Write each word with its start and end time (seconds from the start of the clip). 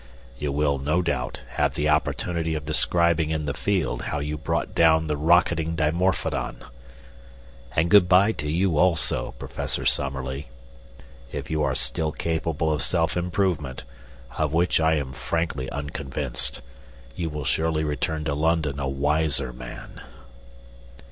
You 0.35 0.51
will, 0.51 0.79
no 0.79 1.03
doubt, 1.03 1.41
have 1.49 1.75
the 1.75 1.87
opportunity 1.87 2.55
of 2.55 2.65
describing 2.65 3.29
in 3.29 3.45
the 3.45 3.53
Field 3.53 4.01
how 4.05 4.17
you 4.17 4.35
brought 4.35 4.73
down 4.73 5.05
the 5.05 5.15
rocketing 5.15 5.75
dimorphodon. 5.75 6.63
And 7.75 7.87
good 7.91 8.09
bye 8.09 8.31
to 8.31 8.49
you 8.49 8.79
also, 8.79 9.35
Professor 9.37 9.85
Summerlee. 9.85 10.47
If 11.31 11.51
you 11.51 11.61
are 11.61 11.75
still 11.75 12.11
capable 12.11 12.73
of 12.73 12.81
self 12.81 13.15
improvement, 13.15 13.83
of 14.39 14.51
which 14.51 14.79
I 14.79 14.95
am 14.95 15.13
frankly 15.13 15.69
unconvinced, 15.69 16.63
you 17.15 17.29
will 17.29 17.45
surely 17.45 17.83
return 17.83 18.23
to 18.23 18.33
London 18.33 18.79
a 18.79 18.87
wiser 18.89 19.53
man." 19.53 20.01